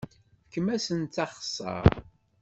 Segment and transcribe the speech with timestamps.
[0.43, 1.87] Fkemt-asent axeṣṣar!